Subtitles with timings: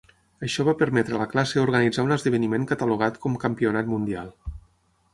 [0.45, 4.37] Això va permetre a la classe organitzar un esdeveniment catalogat com campionat mundial.